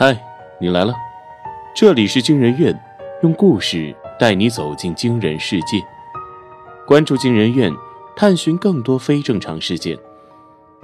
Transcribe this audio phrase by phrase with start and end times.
[0.00, 0.16] 嗨，
[0.60, 0.94] 你来了，
[1.74, 2.72] 这里是惊人院，
[3.24, 5.84] 用故事带你走进惊人世界。
[6.86, 7.72] 关注惊人院，
[8.14, 9.98] 探寻更多非正常事件。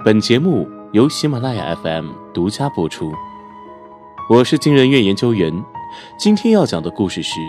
[0.03, 3.13] 本节目由喜马拉雅 FM 独家播出。
[4.29, 5.63] 我是惊人院研究员，
[6.19, 7.39] 今天要讲的故事是：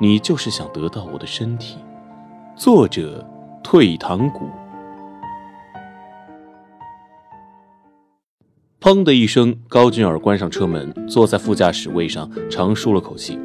[0.00, 1.78] 你就是想得到我的身体。
[2.56, 3.24] 作者：
[3.62, 4.50] 退堂鼓。
[8.82, 13.38] 砰的一声，高俊尔关上车门，坐在副驾驶位上，长舒了口气。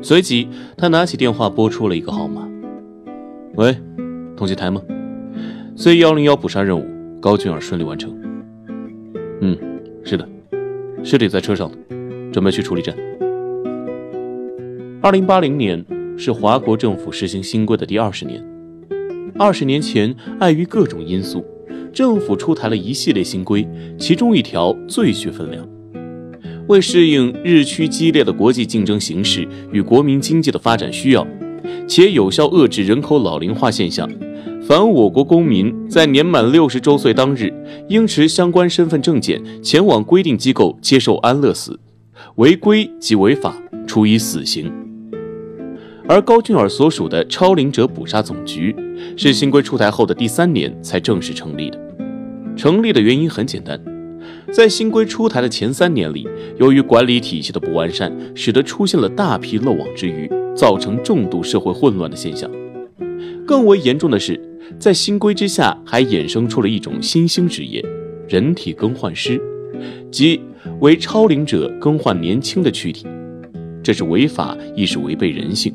[0.00, 2.48] 随即，他拿起电话拨出了一个号码
[3.56, 3.76] ：“喂，
[4.34, 4.80] 通缉台吗
[5.76, 6.86] ？C 幺零幺捕杀任务，
[7.20, 8.10] 高俊尔顺利完成。
[9.42, 9.54] 嗯，
[10.02, 10.26] 是的，
[11.04, 11.70] 尸体在车上，
[12.32, 12.96] 准备去处理站。
[15.02, 15.84] 二零八零年
[16.16, 18.42] 是华国政府实行新规的第二十年。
[19.38, 21.44] 二十年前，碍于各种因素。”
[21.92, 23.66] 政府出台了一系列新规，
[23.98, 25.66] 其中一条最具分量。
[26.68, 31.26] 为适应日趋激烈的国际竞争形势与国民经济的发展需要，
[31.86, 34.06] 且有效遏制人口老龄化现象，
[34.62, 37.50] 凡我国公民在年满六十周岁当日，
[37.88, 41.80] 应持相关身份证件前往规定机构接受安乐死，
[42.36, 44.70] 违规即违法，处以死刑。
[46.08, 48.74] 而高俊尔所属的超龄者捕杀总局，
[49.14, 51.78] 是新规出台后的第三年才正式成立的。
[52.56, 53.78] 成立的原因很简单，
[54.50, 56.26] 在新规出台的前三年里，
[56.58, 62.50] 由于管理体系的不完善，使得出现了大批漏网之鱼，造成重度社会混乱的现象。
[63.46, 64.40] 更为严重的是，
[64.78, 67.84] 在新规之下，还衍生出了一种新兴职业——
[68.26, 69.38] 人体更换师，
[70.10, 70.40] 即
[70.80, 73.06] 为超龄者更换年轻的躯体，
[73.82, 75.70] 这是违法，亦是违背人性。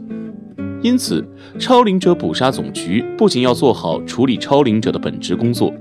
[0.83, 1.25] 因此，
[1.57, 5.73] 超龄者捕杀总局不仅要做好处理超龄者的本职工作，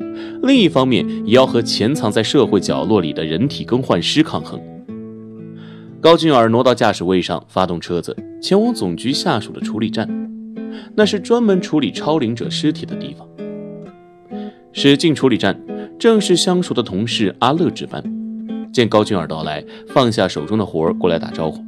[0.45, 4.61] 另一方面也要和潜藏在社会角落里的人体更换师抗衡。
[6.01, 10.09] 高俊尔挪到驾驶位上，发动车子前往总局下属的处理站，
[10.95, 13.27] 那是专门处理超龄者尸体的地方。
[14.73, 15.61] 驶进处理站，
[15.99, 18.03] 正是相熟的同事阿乐值班。
[18.73, 21.61] 见高俊尔到来，放下手中的活儿过来打招呼：“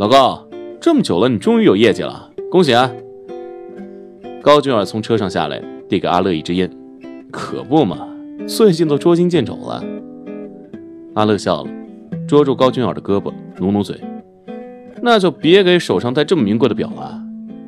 [0.00, 0.44] 老高。”
[0.82, 2.90] 这么久了，你终于有业绩了，恭喜啊！
[4.42, 6.68] 高俊尔从车上下来，递给阿乐一支烟。
[7.30, 8.08] 可不嘛，
[8.48, 9.80] 最近都捉襟见肘了。
[11.14, 11.70] 阿乐笑了，
[12.26, 13.96] 捉住高俊尔的胳膊，努努嘴。
[15.00, 17.22] 那就别给手上戴这么名贵的表了，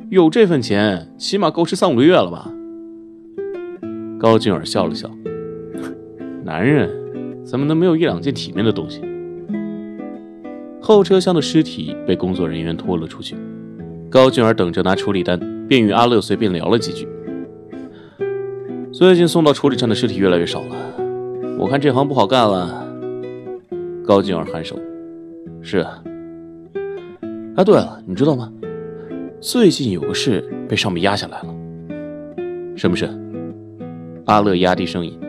[0.09, 2.51] 有这份钱，起码够吃三五个月了吧？
[4.19, 5.09] 高俊尔笑了笑，
[6.43, 6.89] 男人
[7.45, 8.99] 怎么能没有一两件体面的东西？
[10.93, 13.35] 后车厢的尸体被工作人员拖了出去，
[14.07, 17.07] 高俊儿等着拿处理单，便与阿乐随便聊了几句。
[18.93, 20.75] 最近送到处理站的尸体越来越少了，
[21.57, 22.87] 我看这行不好干了。
[24.05, 24.79] 高俊儿颔首
[25.63, 26.03] ：“是啊。”
[27.57, 28.53] 哎，对了，你知道吗？
[29.41, 31.55] 最近有个事被上面压下来了。
[32.75, 33.09] 什么事？
[34.25, 35.19] 阿乐压低声音：“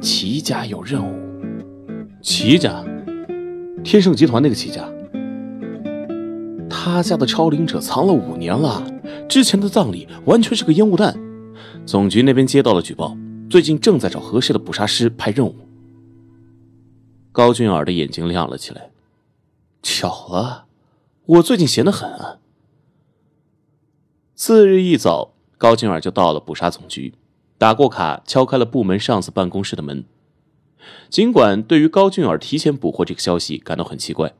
[0.00, 1.14] 齐家有任务。”
[2.22, 2.82] 齐家。
[3.84, 4.88] 天盛集团那个起家，
[6.70, 8.82] 他家的超龄者藏了五年了，
[9.28, 11.14] 之前的葬礼完全是个烟雾弹。
[11.84, 13.16] 总局那边接到了举报，
[13.50, 15.54] 最近正在找合适的捕杀师派任务。
[17.32, 18.90] 高俊尔的眼睛亮了起来，
[19.82, 20.66] 巧了，
[21.26, 22.38] 我最近闲得很啊。
[24.36, 27.14] 次日一早，高俊尔就到了捕杀总局，
[27.58, 30.04] 打过卡，敲开了部门上司办公室的门。
[31.08, 34.34] 尽管对于高俊尔提前捕获这个消息感到很奇怪，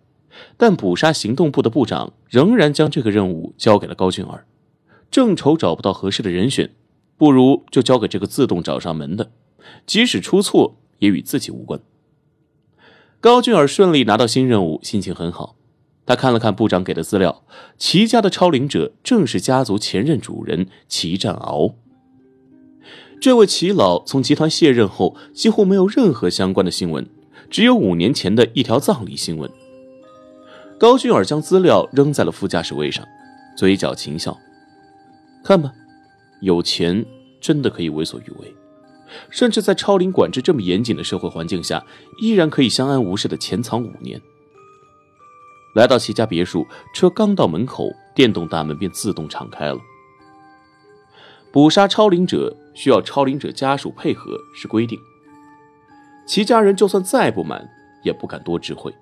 [0.57, 4.47] 但捕杀行动部的部长仍然将这个任务交给了高俊尔。
[5.11, 6.71] 正愁找不到合适的人选，
[7.19, 9.31] 不如就交给这个自动找上门的，
[9.87, 11.81] 即使出错也与自己无关。
[13.21, 15.57] 高俊尔顺利拿到新任务，心情很好。
[16.05, 17.45] 他看了看部长给的资料，
[17.79, 21.75] 齐家的超龄者正是家族前任主人齐占鳌。
[23.23, 27.09] 这位齐老从集团卸任后，几乎没有任何相关的新闻，
[27.49, 29.49] 只有五年前的一条葬礼新闻。
[30.77, 33.07] 高俊尔将资料扔在了副驾驶位上，
[33.57, 34.37] 嘴角轻笑
[35.45, 35.73] ：“看吧，
[36.41, 37.07] 有钱
[37.41, 38.53] 真的可以为所欲为，
[39.31, 41.87] 甚至在超龄管制这么严谨的社会环境下，
[42.21, 44.21] 依然可以相安无事的潜藏五年。”
[45.77, 49.79] 来到齐家别墅，车刚到门口，电动大门便自动敞开了。
[51.53, 54.99] 捕杀超龄者需要超龄者家属配合是规定，
[56.27, 57.69] 齐家人就算再不满，
[58.03, 58.95] 也不敢多知会。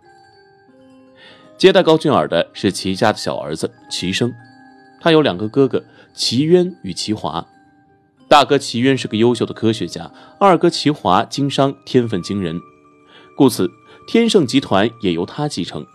[1.56, 4.32] 接待高俊尔的是齐家的小儿子齐生，
[5.00, 7.46] 他有两个哥哥齐渊与齐华。
[8.26, 10.10] 大哥齐渊是个优秀的科学家，
[10.40, 12.58] 二哥齐华经商天分惊人，
[13.36, 13.70] 故此
[14.08, 15.86] 天盛集团也由他继承。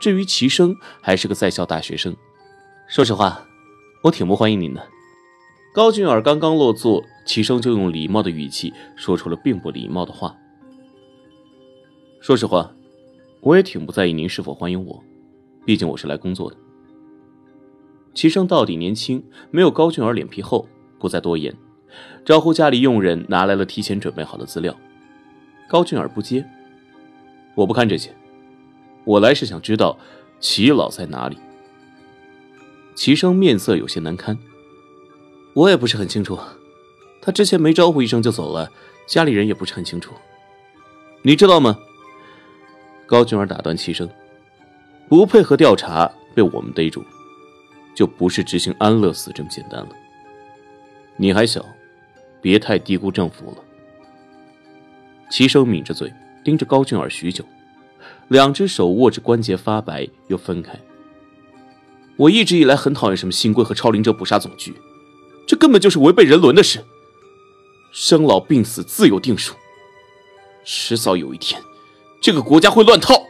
[0.00, 2.16] 至于齐生，还是个在校大学生。
[2.88, 3.44] 说实话，
[4.04, 4.86] 我挺不欢迎您的。
[5.72, 10.36] 高俊尔刚刚落座，齐生就用礼貌的语气说出了并不礼貌的话。
[12.20, 12.74] 说实话，
[13.40, 15.00] 我也挺不在意您是否欢迎我，
[15.64, 16.56] 毕竟我是来工作的。
[18.14, 19.22] 齐生到底年轻，
[19.52, 20.66] 没有高俊尔脸皮厚，
[20.98, 21.54] 不再多言，
[22.24, 24.76] 招呼家里佣人拿来了提前准备好的资料。
[25.68, 26.44] 高俊尔不接，
[27.54, 28.12] 我不看这些，
[29.04, 29.96] 我来是想知道
[30.40, 31.38] 齐老在哪里。
[32.96, 34.36] 齐生面色有些难堪，
[35.54, 36.38] 我也不是很清楚，
[37.20, 38.70] 他之前没招呼一声就走了，
[39.06, 40.14] 家里人也不是很清楚，
[41.22, 41.78] 你知道吗？
[43.06, 44.08] 高俊儿打断齐生，
[45.08, 47.04] 不配合调查被我们逮住。
[47.92, 49.88] 就不是执行安乐死这么简单了。
[51.16, 51.62] 你还小，
[52.40, 53.56] 别太低估政府了。
[55.28, 56.10] 齐生抿着嘴，
[56.42, 57.44] 盯着高俊儿许久，
[58.28, 60.72] 两只手握着关节发白，又分开。
[62.16, 64.72] 我一直以来很讨厌什么新规和超灵者捕杀总局，
[65.50, 66.80] 这根本就是违背人伦的事。
[67.90, 69.56] 生老病死自有定数，
[70.62, 71.60] 迟早有一天，
[72.22, 73.20] 这个国家会乱套，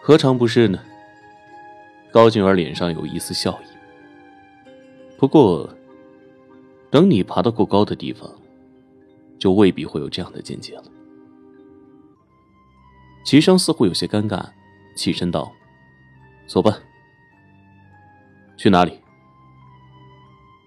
[0.00, 0.78] 何尝不是呢？
[2.12, 3.66] 高俊儿脸上有一丝笑意。
[5.18, 5.68] 不过，
[6.92, 8.32] 等你爬到够高的地方，
[9.36, 10.84] 就未必会有这样的见解了。
[13.24, 14.46] 齐生似乎有些尴尬，
[14.94, 15.50] 起身道
[16.46, 16.78] ：“走吧。”
[18.56, 19.00] 去哪里？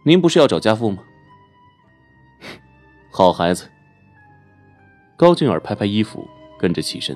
[0.03, 1.03] 您不是要找家父吗？
[3.11, 3.69] 好孩子。
[5.15, 6.27] 高俊儿拍拍衣服，
[6.57, 7.15] 跟着起身。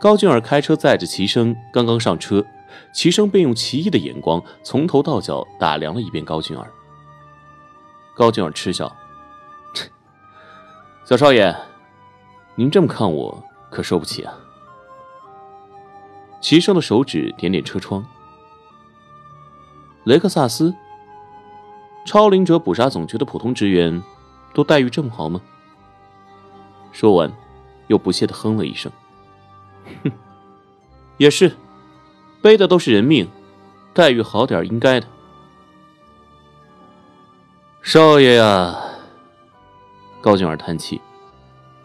[0.00, 2.44] 高俊儿开车载着齐生，刚刚上车。
[2.94, 6.72] 齐生便用奇异的眼光从头到脚打量了一遍高俊儿。
[8.14, 8.90] 高俊儿嗤笑
[11.04, 11.54] ：“小少爷，
[12.54, 14.34] 您这么看我可受不起啊。”
[16.40, 18.02] 齐生的手指点点车窗。
[20.04, 20.74] 雷克萨斯，
[22.04, 24.02] 超灵者捕杀总局的普通职员，
[24.52, 25.40] 都待遇这么好吗？
[26.90, 27.32] 说完，
[27.86, 28.90] 又不屑的哼了一声
[30.02, 30.10] ：“哼，
[31.18, 31.52] 也是。”
[32.42, 33.28] 背的都是人命，
[33.94, 35.06] 待遇好点应该的。
[37.80, 38.76] 少爷呀，
[40.20, 41.00] 高静儿叹气：“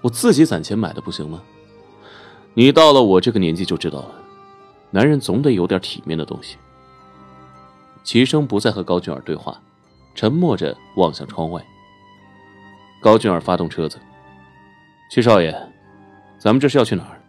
[0.01, 1.43] 我自己攒钱买的不行吗？
[2.55, 4.15] 你到了我这个年纪就知道了，
[4.89, 6.57] 男人总得有点体面的东西。”
[8.07, 9.61] 齐生不再和高俊儿对话，
[10.15, 11.61] 沉默着望向窗外。
[13.01, 13.99] 高俊儿发动车子
[15.11, 15.51] ：“齐少爷，
[16.39, 17.21] 咱们这是要去哪儿？”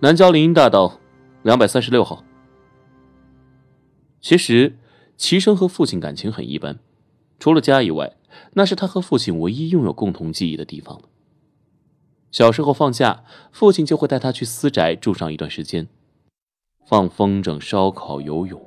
[0.00, 0.98] 南郊林荫大道。
[1.42, 2.22] 两百三十六号。
[4.20, 4.78] 其实，
[5.16, 6.78] 齐生和父亲感情很一般，
[7.38, 8.16] 除了家以外，
[8.52, 11.04] 那是他和父亲唯一拥有共同记忆的地方了。
[12.30, 15.88] 小时候放假，父亲就会带他去私宅住上一段时间，
[16.86, 18.62] 放风筝、烧烤、游泳，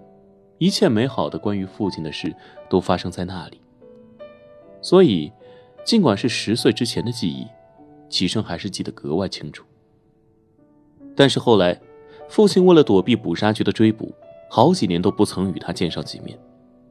[0.58, 2.36] 一切美好的关于父亲的事
[2.70, 3.60] 都发生在那里。
[4.82, 5.32] 所以，
[5.86, 7.48] 尽管是十岁之前的记忆，
[8.10, 9.66] 齐生还是记得格外清楚。
[11.16, 11.80] 但是后来。
[12.30, 14.12] 父亲为了躲避捕杀局的追捕，
[14.50, 16.40] 好几年都不曾与他见上几面，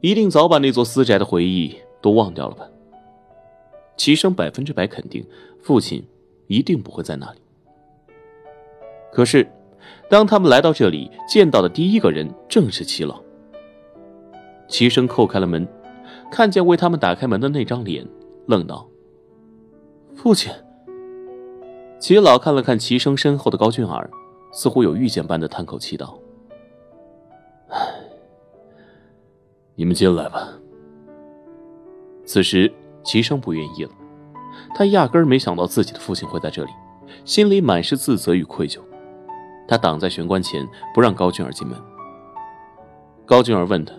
[0.00, 2.68] 一定早把那座私宅的回忆都忘掉了吧？
[3.96, 5.26] 齐生百分之百肯定，
[5.60, 6.06] 父亲
[6.46, 7.40] 一定不会在那里。
[9.10, 9.50] 可是，
[10.08, 13.20] 当他们来到这里，见到的第一个人正是齐老。
[14.72, 15.68] 齐生叩开了门，
[16.30, 18.08] 看见为他们打开门的那张脸，
[18.46, 18.88] 愣道
[20.16, 20.50] ：“父亲。”
[22.00, 24.10] 齐老看了看齐生身后的高俊儿。
[24.54, 26.18] 似乎有预见般的叹口气道
[27.72, 27.78] ：“唉，
[29.74, 30.46] 你们进来吧。”
[32.26, 32.70] 此时
[33.02, 33.90] 齐生不愿意了，
[34.74, 36.70] 他压根儿没想到自己的父亲会在这里，
[37.24, 38.78] 心里满是自责与愧疚。
[39.66, 41.74] 他挡在玄关前，不让高俊儿进门。
[43.24, 43.94] 高俊儿问他：“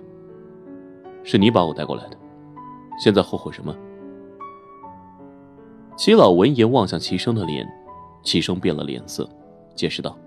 [1.24, 2.18] 是你把我带过来的，
[3.00, 3.76] 现在后悔什么？”
[5.96, 7.68] 齐老闻言望向齐生的脸，
[8.24, 9.30] 齐生变了脸色，
[9.76, 10.18] 解释道。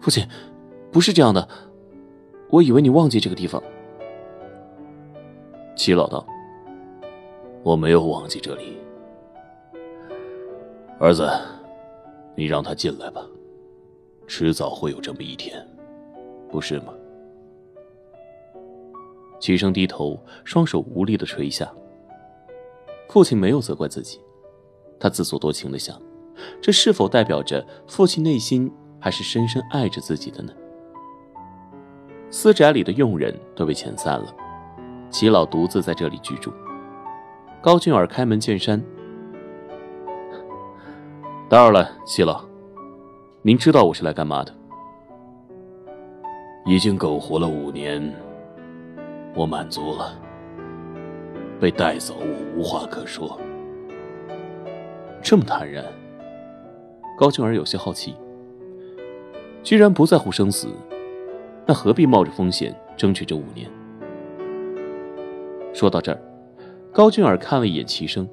[0.00, 0.26] 父亲，
[0.90, 1.46] 不是这样的，
[2.48, 3.62] 我以为你忘记这个地方。
[5.74, 6.24] 齐老道
[7.64, 8.76] ：“我没有忘记这里，
[11.00, 11.28] 儿子，
[12.36, 13.26] 你让他进来吧，
[14.26, 15.66] 迟早会有这么一天，
[16.50, 16.92] 不是吗？”
[19.42, 21.68] 齐生低头，双手无力的垂下。
[23.08, 24.20] 父亲没有责怪自己，
[25.00, 26.00] 他自作多情的想，
[26.60, 28.72] 这是否代表着父亲内心？
[29.00, 30.52] 还是深深爱着自己的呢。
[32.30, 34.32] 私宅里的佣人都被遣散了，
[35.10, 36.52] 齐老独自在这里居住。
[37.60, 38.80] 高俊尔开门见山
[41.50, 42.44] ：“打扰了，齐老。
[43.42, 44.54] 您知道我是来干嘛的？
[46.64, 48.14] 已经苟活了五年，
[49.34, 50.18] 我满足了。
[51.60, 53.40] 被带走，我无话可说。
[55.22, 55.84] 这么坦然，
[57.16, 58.14] 高俊儿有些好奇。
[59.62, 60.68] 居然不在乎生死，
[61.64, 63.70] 那何必冒着风险争取这五年？
[65.72, 66.20] 说到这儿，
[66.92, 68.28] 高俊儿看了一眼齐生。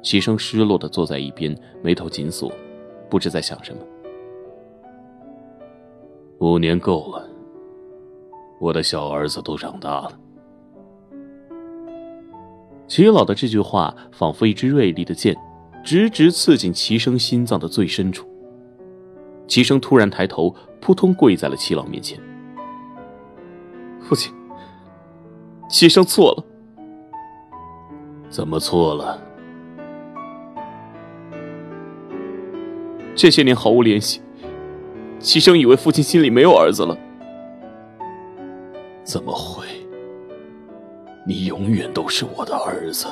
[0.00, 1.52] 齐生失落的坐在一边，
[1.82, 2.52] 眉头紧锁，
[3.10, 3.80] 不知在想什么。
[6.38, 7.28] 五年够了，
[8.58, 10.12] 我的小儿子都长大了。
[12.88, 15.36] 齐老的这句话仿佛一支锐利的剑，
[15.84, 18.26] 直直刺进齐生心脏的最深处。
[19.48, 22.18] 齐生突然抬头，扑通跪在了齐老面前
[24.02, 24.32] ：“父亲，
[25.68, 26.44] 齐生错了。
[28.28, 29.20] 怎么错了？”
[33.14, 34.20] 这些年毫无联系，
[35.18, 36.96] 齐生以为父亲心里没有儿子了。
[39.06, 39.64] 怎么会？
[41.24, 43.06] 你永远都是我的儿子。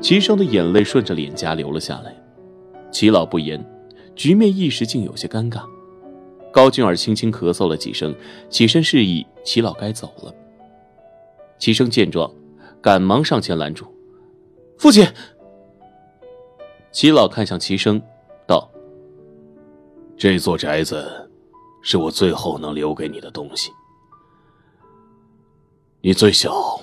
[0.00, 2.14] 齐生的眼泪顺着脸颊流了下来。
[2.92, 3.62] 齐老不言，
[4.14, 5.62] 局面一时竟有些尴尬。
[6.52, 8.14] 高俊儿轻轻咳嗽了几声，
[8.48, 10.32] 起身示意齐老该走了。
[11.58, 12.32] 齐生见状，
[12.80, 13.84] 赶忙上前拦住
[14.78, 15.04] ：“父亲。”
[16.92, 18.00] 齐老看向齐生，
[18.46, 18.70] 道
[20.16, 21.27] ：“这座宅子，
[21.90, 23.72] 是我最后能留给你的东西。
[26.02, 26.82] 你最小，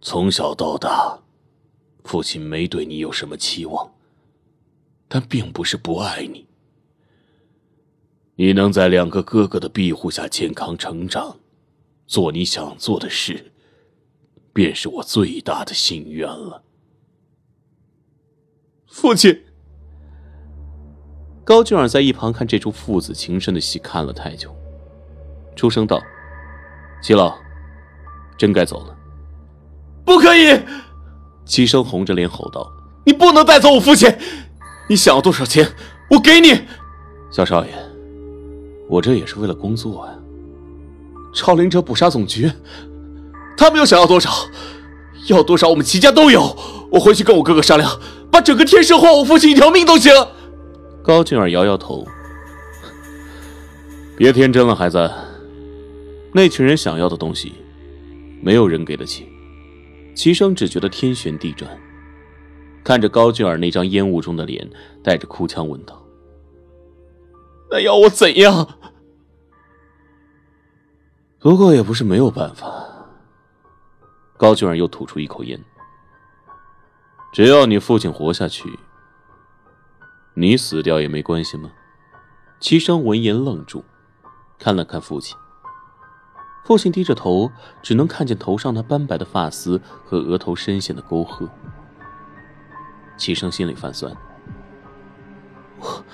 [0.00, 1.18] 从小到大，
[2.02, 3.92] 父亲没对你有什么期望，
[5.06, 6.46] 但并不是不爱你。
[8.36, 11.38] 你能在两个哥哥的庇护下健康成长，
[12.06, 13.52] 做你想做的事，
[14.54, 16.62] 便是我最大的心愿了。”
[18.88, 19.44] 父亲，
[21.46, 24.52] 高俊儿在一旁看这出父子情深的戏看了太久，
[25.54, 26.02] 出声道
[27.00, 27.32] ：“齐老，
[28.36, 28.96] 真该走了。”
[30.04, 30.60] 不可以！
[31.44, 32.68] 齐生红着脸吼道
[33.06, 34.12] ：“你不能带走我父亲！
[34.88, 35.72] 你想要多少钱，
[36.10, 36.62] 我给你。”
[37.30, 37.70] 小少爷，
[38.88, 40.14] 我这也是为了工作呀。
[41.32, 42.50] 超灵者捕杀总局，
[43.56, 44.32] 他们又想要多少？
[45.28, 46.56] 要多少我们齐家都有。
[46.90, 48.00] 我回去跟我哥哥商量。
[48.32, 50.12] 把整个天圣换我父亲一条命都行。
[51.06, 52.04] 高俊儿摇摇头，
[54.16, 55.08] 别天真了，孩子。
[56.34, 57.52] 那群人想要的东西，
[58.42, 59.24] 没有人给得起。
[60.16, 61.70] 齐生只觉得天旋地转，
[62.82, 64.68] 看着高俊儿那张烟雾中的脸，
[65.00, 66.04] 带着哭腔问道
[67.70, 68.66] ：“那要我怎样？”
[71.38, 72.84] 不过也不是没有办法。
[74.36, 75.56] 高俊儿又吐出一口烟。
[77.32, 78.68] 只要你父亲活下去，
[80.38, 81.72] 你死掉也没关系吗？
[82.60, 83.82] 齐生闻言愣住，
[84.58, 85.34] 看了看父亲。
[86.62, 87.50] 父亲低着头，
[87.82, 91.48] 只能看见头上那斑白的发丝和额头深陷的沟壑。
[93.16, 94.14] 齐生心里泛酸，
[95.80, 96.04] 我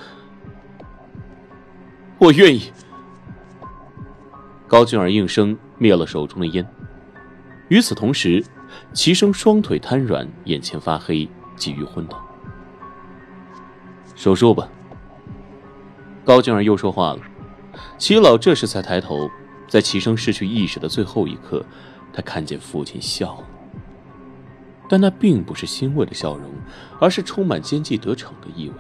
[2.18, 2.72] 我愿意。
[4.68, 6.64] 高俊儿应声灭了手中的烟。
[7.68, 8.44] 与此同时。
[8.94, 12.21] 齐生双腿瘫软，眼前发黑，几欲昏倒。
[14.22, 14.68] 手术吧。
[16.24, 17.18] 高静儿又说话了。
[17.98, 19.28] 齐老这时才抬头，
[19.66, 21.64] 在齐生失去意识的最后一刻，
[22.12, 23.44] 他看见父亲笑了，
[24.88, 26.48] 但那并不是欣慰的笑容，
[27.00, 28.74] 而是充满奸计得逞的意味。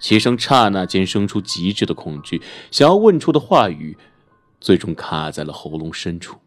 [0.00, 3.96] 齐生刹那间生出极致的恐惧，想要问出的话语，
[4.60, 6.38] 最终卡在了喉咙深处。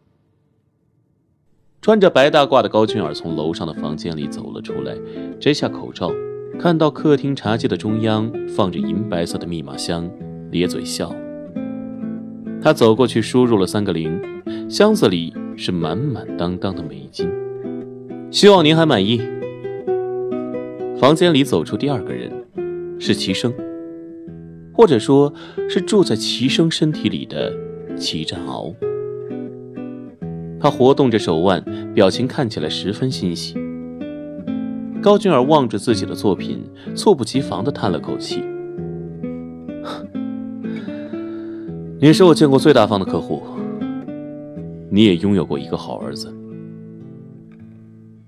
[1.80, 4.94] 穿着白大褂的高俊儿从楼上的房间里走了出来，
[5.40, 6.12] 摘下口罩，
[6.60, 10.06] 看到客厅茶几的中央放着银白色的密码箱，
[10.50, 11.10] 咧嘴笑。
[12.60, 14.20] 他走过去，输入了三个零，
[14.68, 17.26] 箱子里是满满当当的美金。
[18.30, 19.22] 希望您还满意。
[20.98, 22.30] 房间里走出第二个人，
[22.98, 23.50] 是齐生，
[24.74, 25.32] 或者说
[25.66, 27.50] 是住在齐生身体里的
[27.96, 28.74] 齐占鳌。
[30.60, 31.64] 他活动着手腕，
[31.94, 33.54] 表情看起来十分欣喜。
[35.02, 36.62] 高俊儿望着自己的作品，
[36.94, 38.42] 猝不及防地叹了口气
[41.98, 43.42] ：“你是我见过最大方的客户，
[44.90, 46.36] 你也拥有过一个好儿子。”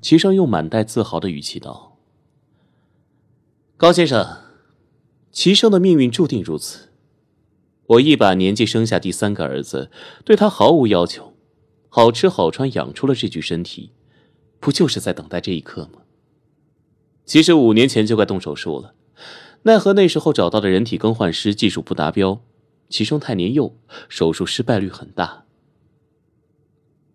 [0.01, 1.99] 齐生用满带自豪的语气道
[3.77, 4.27] ：“高先生，
[5.31, 6.89] 齐生的命运注定如此。
[7.87, 9.91] 我一把年纪生下第三个儿子，
[10.25, 11.35] 对他毫无要求。”
[11.95, 13.91] 好吃好穿，养出了这具身体，
[14.59, 16.02] 不就是在等待这一刻吗？
[17.25, 18.95] 其实五年前就该动手术了，
[19.63, 22.41] 奈何那时候找到的人体更换师技术不达标，
[22.89, 23.75] 齐生太年幼，
[24.09, 25.45] 手术失败率很大。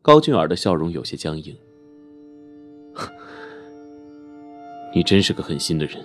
[0.01, 1.55] 高俊儿的笑容有些僵硬。
[4.95, 6.03] 你真是个狠心的人。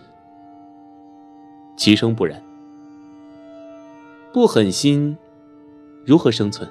[1.76, 2.42] 齐生不然，
[4.32, 5.16] 不狠心，
[6.04, 6.68] 如何生存？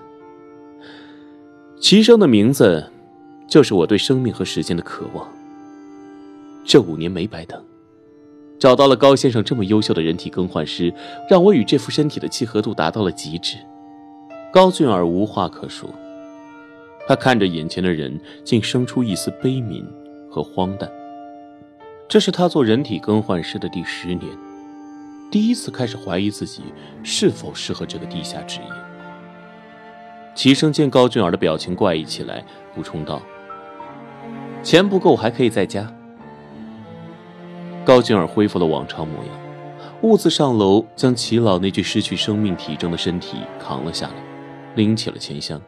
[1.79, 2.91] 齐生的名字，
[3.47, 5.27] 就是我对生命和时间的渴望。
[6.63, 7.63] 这五年没白等，
[8.60, 10.94] 找到了高先生这么优秀的人体更换师，
[11.30, 13.58] 让我与这副身体的契合度达到了极致。
[14.53, 15.89] 高俊儿无话可说，
[17.08, 19.84] 他看着眼前的人，竟生出一丝悲悯
[20.30, 20.89] 和荒诞。
[22.08, 24.20] 这是他做人体更换师的第十年，
[25.32, 26.62] 第一次开始怀疑自己
[27.01, 28.68] 是否适合这个地下职业。
[30.36, 32.44] 齐生见高俊儿的表情怪异起来，
[32.75, 33.22] 补充道
[34.62, 35.89] ：“钱不够，还可以再加。”
[37.83, 39.33] 高静儿恢复了往常模样，
[40.01, 44.13] 兀自上楼，将齐老那具失去生命体征的身体扛了下来，
[44.75, 45.59] 拎起了钱箱。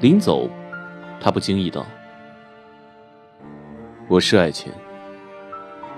[0.00, 0.48] 临走，
[1.20, 1.84] 他不经意道
[4.08, 4.72] ：“我是爱钱。”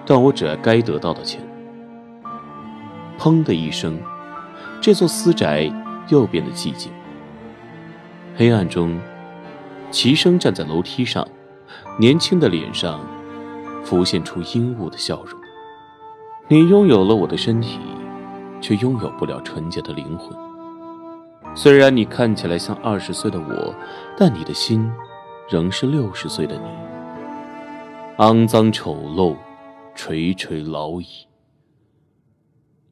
[0.09, 1.41] 但我只爱该得到的钱。
[3.19, 3.99] 砰的一声，
[4.81, 5.69] 这座私宅
[6.09, 6.93] 又变得寂静。
[8.37, 9.01] 黑暗中，
[9.91, 11.27] 齐生站在楼梯上，
[11.99, 13.01] 年轻的脸上
[13.87, 15.41] 浮现出阴雾的笑容。
[16.49, 17.79] 你拥有了我的身体，
[18.61, 20.37] 却拥有不了纯洁的灵魂。
[21.55, 23.75] 虽然你看起来像二十岁的我，
[24.19, 24.91] 但你的心
[25.49, 26.69] 仍是六十岁的你。
[28.19, 29.35] 肮脏丑陋。
[29.99, 31.07] 垂垂老矣。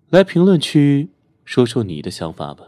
[0.09, 1.11] 来评论区
[1.45, 2.65] 说说你的想法吧。